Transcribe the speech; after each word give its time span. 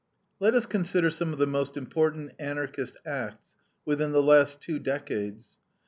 Let 0.39 0.55
us 0.55 0.65
consider 0.65 1.11
some 1.11 1.31
of 1.31 1.37
the 1.37 1.45
most 1.45 1.77
important 1.77 2.31
Anarchist 2.39 2.97
acts 3.05 3.55
within 3.85 4.13
the 4.13 4.23
last 4.23 4.59
two 4.59 4.79
decades. 4.79 5.59